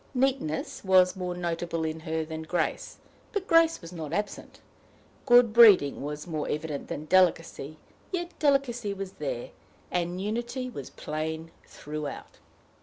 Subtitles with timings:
[0.15, 2.97] Neatness was more notable in her than grace,
[3.33, 4.59] but grace was not absent;
[5.27, 7.77] good breeding was more evident than delicacy,
[8.11, 9.51] yet delicacy was there;
[9.91, 12.39] and unity was plain throughout.